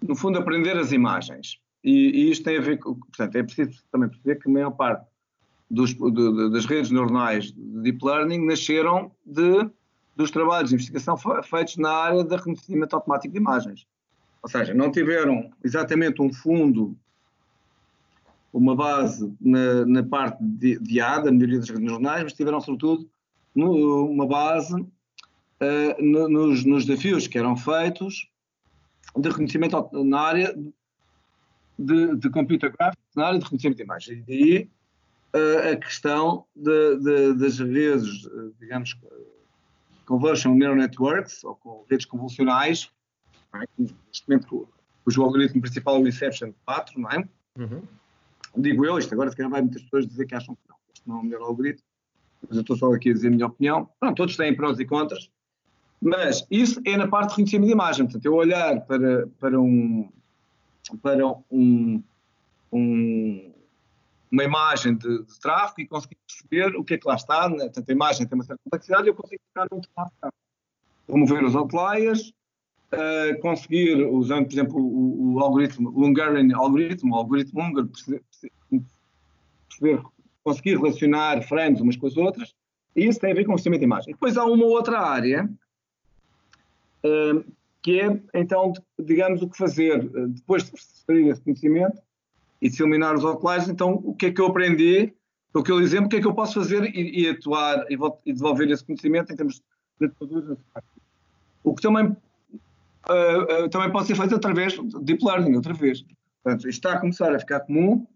[0.06, 1.58] no fundo, aprender as imagens.
[1.82, 4.70] E, e, isto tem a ver com, portanto, é preciso também perceber que a maior
[4.72, 5.06] parte
[5.70, 9.70] dos, de, das redes neuronais de deep learning nasceram de,
[10.18, 13.86] dos trabalhos de investigação feitos na área de reconhecimento automático de imagens.
[14.42, 16.98] Ou seja, não tiveram exatamente um fundo,
[18.52, 23.08] uma base na, na parte de, de A, da das redes neuronais, mas tiveram, sobretudo,
[23.54, 28.28] no, uma base uh, no, nos, nos, desafios que eram feitos
[29.16, 30.52] de reconhecimento na área
[31.78, 34.18] de, de computer graphics, na área de reconhecimento de imagens.
[34.18, 34.70] E daí
[35.32, 38.28] uh, a questão de, de, das redes,
[38.58, 38.96] digamos,
[40.08, 42.90] conversion neural networks, ou com redes convolucionais,
[43.54, 43.64] é?
[43.78, 44.68] Neste momento,
[45.04, 47.28] cujo algoritmo principal é o Inception 4, não é?
[47.58, 47.82] Uhum.
[48.56, 51.08] Digo eu, isto agora se calhar vai muitas pessoas dizer que acham que não, este
[51.08, 51.84] não é o melhor algoritmo,
[52.48, 53.88] mas eu estou só aqui a dizer a minha opinião.
[54.00, 55.30] Não, todos têm prós e contras,
[56.00, 58.06] mas isso é na parte de reconhecimento de imagem.
[58.06, 60.08] Portanto, eu olhar para, para um
[61.02, 62.02] para um,
[62.72, 63.47] um
[64.30, 67.48] uma imagem de, de, tráfego e conseguir perceber o que é que lá está.
[67.48, 67.64] Né?
[67.64, 70.32] Portanto, a imagem tem uma certa complexidade e eu consigo ficar onde está.
[71.08, 72.32] Remover os outliers,
[72.92, 78.22] uh, conseguir, usando, por exemplo, o, o algoritmo, o Hungarian algoritmo, o algoritmo húngaro, perceber,
[80.44, 82.54] conseguir relacionar frames umas com as outras,
[82.94, 84.12] e isso tem a ver com o sistema de imagem.
[84.12, 85.50] Depois há uma outra área,
[87.04, 87.44] uh,
[87.82, 92.02] que é, então, digamos, o que fazer eh, depois de extrair esse conhecimento
[92.60, 95.12] e de eliminar os outliers, então, o que é que eu aprendi,
[95.52, 97.96] pelo que eu exemplo, o que é que eu posso fazer e, e atuar e,
[98.26, 99.62] e, desenvolver esse conhecimento em termos
[100.00, 100.58] de produtos.
[101.62, 106.04] O que também uh, uh, também pode ser feito através de deep learning, outra vez.
[106.42, 108.06] Portanto, isto está a começar a ficar comum.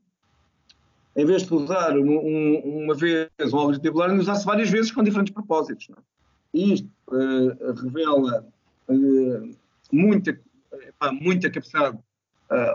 [1.14, 4.70] Em vez de usar um, um, uma vez um algoritmo de deep learning, usar-se várias
[4.70, 5.88] vezes com diferentes propósitos.
[5.88, 6.00] Não é?
[6.54, 8.46] E isto uh, revela
[9.90, 10.38] muita,
[11.20, 11.98] muita capacidade,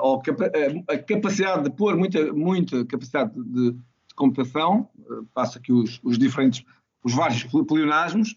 [0.02, 0.52] ou capa
[0.88, 4.90] a capacidade de pôr muita, muita capacidade de, de computação,
[5.34, 6.64] passa aqui os, os diferentes,
[7.04, 8.36] os vários pleonasmos,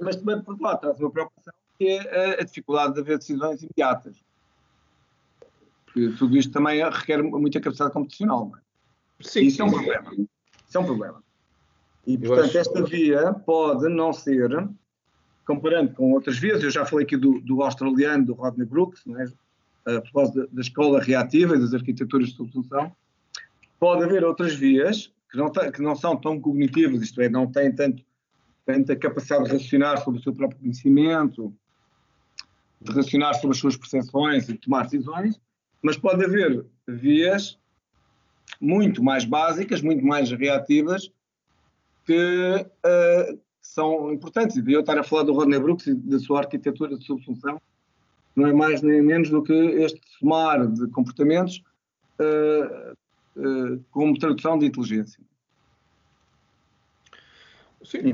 [0.00, 3.62] mas também, por outro lado, traz uma preocupação que é a, dificuldade de haver decisões
[3.62, 4.22] imediatas.
[5.86, 8.48] Porque tudo isto também requer muita capacidade computacional.
[8.48, 8.60] Não é?
[9.20, 10.12] Sim, Isso é um problema.
[10.12, 11.22] Isso é um problema.
[12.06, 12.58] E, portanto, acho...
[12.58, 14.68] esta via pode não ser,
[15.46, 19.26] comparando com outras vias, eu já falei aqui do, do australiano, do Rodney Brooks, né,
[19.86, 22.94] a propósito da, escola reativa e das arquiteturas de subsunção,
[23.78, 27.74] pode haver outras vias que não, que não são tão cognitivas, isto é, não têm
[27.74, 28.04] tanto,
[28.64, 31.54] tanta capacidade de racionar sobre o seu próprio conhecimento,
[32.80, 35.40] de racionar sobre as suas percepções e de tomar decisões,
[35.82, 37.58] mas pode haver vias
[38.60, 41.10] muito mais básicas, muito mais reativas,
[42.06, 44.56] que uh, são importantes.
[44.56, 47.60] E eu estar a falar do Rodney Brooks e da sua arquitetura de subsunção,
[48.36, 51.62] não é mais nem menos do que este somar de comportamentos
[52.20, 55.20] uh, como tradução de inteligência.
[57.84, 58.12] Sim,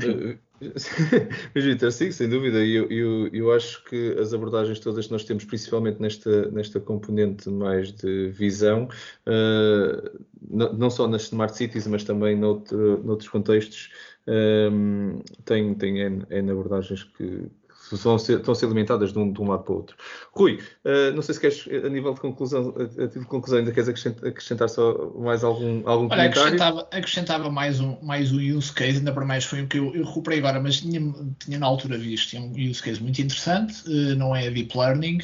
[1.55, 2.59] mas Vitor, sim, sem dúvida.
[2.59, 7.49] Eu, eu, eu acho que as abordagens todas que nós temos, principalmente nesta, nesta componente
[7.49, 8.89] mais de visão,
[9.27, 13.91] uh, não, não, só nas smart cities, mas também noutro, noutros contextos,
[14.27, 17.47] um, eh, tem, tem N, N abordagens que,
[17.95, 19.97] estão a ser, estão a ser alimentadas de um, de um, lado para o outro.
[20.33, 23.73] Rui, uh, não sei se queres, a nível de conclusão, a, a de conclusão ainda
[23.73, 26.41] queres acrescentar, acrescentar, só mais algum, algum Olha, comentário?
[26.41, 29.95] Acrescentava, acrescentava mais, um, mais um use case, ainda para mais foi o que eu,
[29.95, 31.01] eu recuperei agora, mas tinha,
[31.39, 35.21] tinha na altura visto, tinha um use case muito interessante, uh, não é deep learning,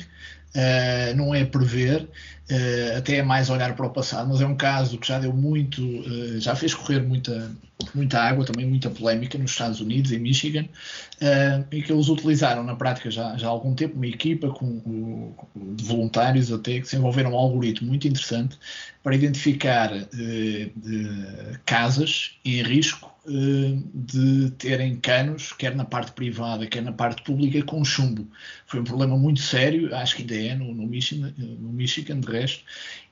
[0.54, 4.56] uh, não é prever, uh, até é mais olhar para o passado, mas é um
[4.56, 7.50] caso que já deu muito, uh, já fez correr muita,
[7.94, 10.66] muita água, também muita polémica nos Estados Unidos, em Michigan,
[11.70, 15.74] e que eles utilizaram na prática já, já há algum tempo uma equipa com, com,
[15.74, 18.58] de voluntários até que desenvolveram um algoritmo muito interessante
[19.02, 19.90] para identificar
[21.64, 27.84] casas em risco de terem canos, quer na parte privada, quer na parte pública, com
[27.84, 28.26] chumbo.
[28.66, 32.30] Foi um problema muito sério, acho que ainda é no, no Michigan, no Michigan de
[32.30, 32.62] resto.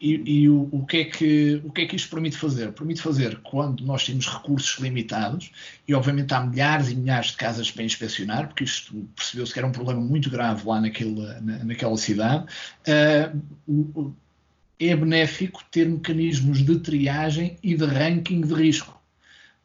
[0.00, 2.72] E, e o, o, que é que, o que é que isto permite fazer?
[2.72, 5.50] Permite fazer quando nós temos recursos limitados,
[5.87, 9.66] e obviamente há milhares e milhares de casas para inspecionar, porque isto percebeu-se que era
[9.66, 12.46] um problema muito grave lá naquele, na, naquela cidade.
[12.87, 14.14] Uh,
[14.79, 19.04] é benéfico ter mecanismos de triagem e de ranking de risco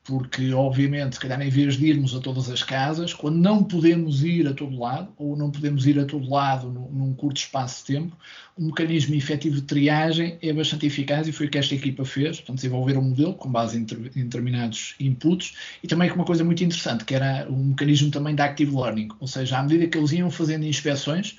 [0.09, 4.23] porque obviamente, se calhar em vez de irmos a todas as casas, quando não podemos
[4.23, 7.85] ir a todo lado, ou não podemos ir a todo lado num, num curto espaço
[7.85, 8.17] de tempo,
[8.57, 12.37] um mecanismo efetivo de triagem é bastante eficaz e foi o que esta equipa fez,
[12.37, 16.43] portanto desenvolver um modelo com base em, em determinados inputs e também com uma coisa
[16.43, 19.95] muito interessante, que era um mecanismo também de active learning, ou seja, à medida que
[19.95, 21.37] eles iam fazendo inspeções,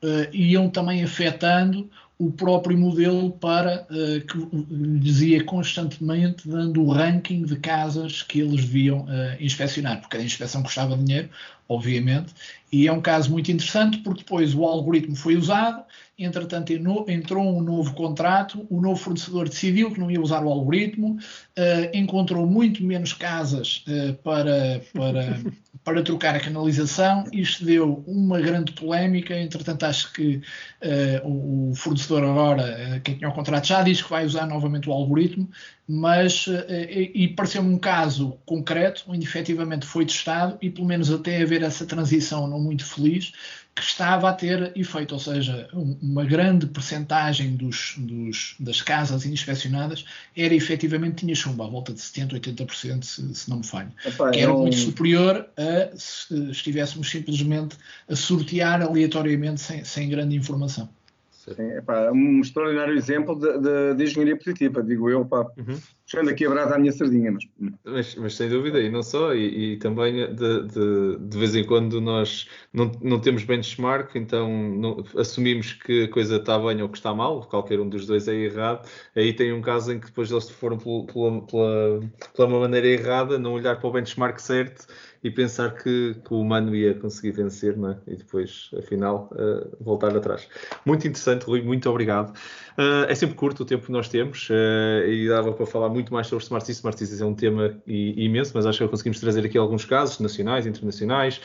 [0.00, 1.90] uh, iam também afetando
[2.22, 8.38] o próprio modelo para uh, que lhes ia constantemente dando o ranking de casas que
[8.38, 11.28] eles deviam uh, inspecionar, porque a inspeção custava dinheiro,
[11.68, 12.32] obviamente,
[12.70, 15.82] e é um caso muito interessante porque depois o algoritmo foi usado,
[16.16, 16.72] entretanto
[17.08, 21.18] entrou um novo contrato, o novo fornecedor decidiu que não ia usar o algoritmo,
[21.58, 23.84] uh, encontrou muito menos casas
[24.22, 25.40] para, para
[25.84, 27.24] para trocar a canalização.
[27.32, 29.36] Isto deu uma grande polémica.
[29.36, 30.40] Entretanto, acho que
[30.82, 34.88] uh, o fornecedor agora, uh, quem tinha o contrato, já diz que vai usar novamente
[34.88, 35.48] o algoritmo,
[35.88, 41.10] mas uh, e, e pareceu-me um caso concreto, onde efetivamente foi testado e pelo menos
[41.10, 43.32] até haver essa transição não muito feliz,
[43.74, 50.04] que estava a ter efeito, ou seja, uma grande percentagem dos, dos, das casas inspecionadas
[50.36, 54.30] era efetivamente tinha chumbo, à volta de 70%, 80%, se, se não me falho, Epá,
[54.30, 54.62] que era é um...
[54.62, 57.76] muito superior a se estivéssemos simplesmente
[58.08, 60.88] a sortear aleatoriamente sem, sem grande informação.
[61.30, 65.76] Sim, epá, um extraordinário exemplo de, de, de, engenharia positiva, digo eu, pá, uhum.
[66.04, 67.32] Puxando aqui a brasa à minha sardinha.
[67.32, 67.44] Mas...
[67.84, 71.64] mas, mas sem dúvida, e não só, e, e também de, de, de, vez em
[71.64, 76.88] quando nós não, não temos benchmark, então não, assumimos que a coisa está bem ou
[76.88, 80.06] que está mal, qualquer um dos dois é errado, aí tem um caso em que
[80.06, 81.06] depois eles foram pela,
[81.46, 82.00] pela,
[82.34, 84.86] pela maneira errada, não olhar para o benchmark certo
[85.22, 87.98] e pensar que, que, o humano ia conseguir vencer, não é?
[88.08, 90.48] E depois, afinal, uh, voltar atrás.
[90.84, 92.30] Muito interessante, Rui, muito obrigado.
[92.76, 96.12] Uh, é sempre curto o tempo que nós temos uh, e dava para falar muito
[96.12, 96.78] mais sobre Smart Cities.
[96.78, 100.66] Smart Cities é um tema imenso, mas acho que conseguimos trazer aqui alguns casos nacionais,
[100.66, 101.40] internacionais,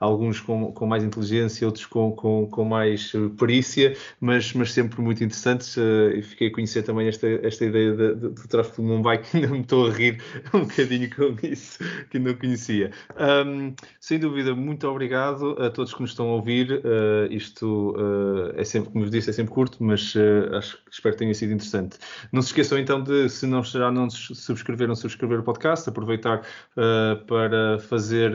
[0.00, 5.22] alguns com, com, mais inteligência, outros com, com, com mais perícia, mas, mas sempre muito
[5.22, 5.76] interessantes.
[5.76, 9.60] e fiquei a conhecer também esta, esta ideia do tráfego de Mumbai, que ainda me
[9.60, 10.22] estou a rir
[10.54, 11.78] um bocadinho com isso,
[12.10, 12.90] que não conhecia.
[13.18, 16.72] Um, sem dúvida, muito obrigado a todos que nos estão a ouvir.
[16.72, 21.14] Uh, isto uh, é sempre, como eu disse, é sempre curto, mas uh, acho, espero
[21.14, 21.98] que tenha sido interessante.
[22.32, 26.42] Não se esqueçam então de, se não já não subscreveram, subscrever o podcast, aproveitar
[27.26, 28.32] para fazer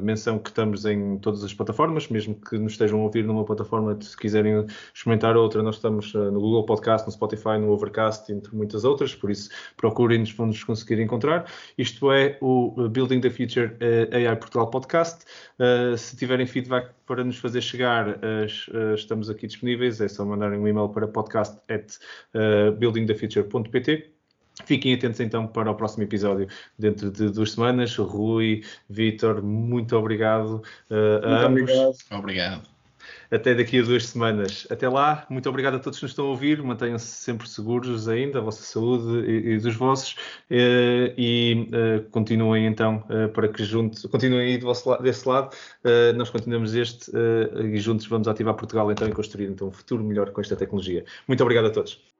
[0.00, 3.98] menção que estamos em todas as plataformas, mesmo que nos estejam a ouvir numa plataforma,
[4.00, 8.84] se quiserem experimentar outra, nós estamos no Google Podcast, no Spotify, no Overcast, entre muitas
[8.84, 11.46] outras, por isso procurem-nos, vão-nos conseguir encontrar.
[11.76, 15.24] Isto é o Building the Future uh, AI Portugal Podcast.
[15.58, 18.46] Uh, se tiverem feedback para nos fazer chegar, uh,
[18.94, 20.00] estamos aqui disponíveis.
[20.00, 24.07] É só mandarem um e-mail para podcast@buildingthefuture.pt.
[24.64, 26.48] Fiquem atentos então para o próximo episódio
[26.78, 27.94] dentro de duas semanas.
[27.96, 31.98] Rui, Vitor, muito obrigado uh, a muito ambos.
[32.10, 32.18] Obrigado.
[32.18, 32.78] obrigado
[33.30, 34.66] até daqui a duas semanas.
[34.70, 38.38] Até lá, muito obrigado a todos que nos estão a ouvir, mantenham-se sempre seguros ainda,
[38.38, 40.16] a vossa saúde e, e dos vossos,
[40.50, 45.54] eh, e, uh, continuem então uh, para que juntos, continuem aí do vosso, desse lado,
[45.84, 47.10] uh, nós continuamos este
[47.72, 51.04] e juntos vamos ativar Portugal então e construir então, um futuro melhor com esta tecnologia.
[51.26, 52.17] Muito obrigado a todos.